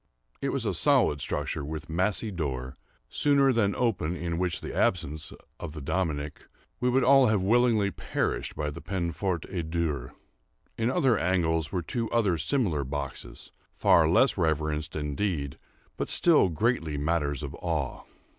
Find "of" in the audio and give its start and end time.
5.59-5.73, 17.43-17.53